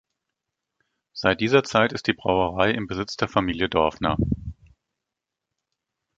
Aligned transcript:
Seit 1.13 1.41
dieser 1.41 1.63
Zeit 1.63 1.93
ist 1.93 2.07
die 2.07 2.13
Brauerei 2.13 2.71
im 2.71 2.87
Besitz 2.87 3.17
der 3.17 3.27
Familie 3.27 3.69
Dorfner. 3.69 4.17